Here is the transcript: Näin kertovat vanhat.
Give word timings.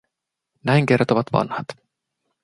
Näin 0.63 0.85
kertovat 0.85 1.27
vanhat. 1.33 1.65